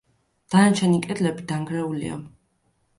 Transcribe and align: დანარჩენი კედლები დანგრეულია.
დანარჩენი 0.53 0.97
კედლები 1.05 1.47
დანგრეულია. 1.55 2.21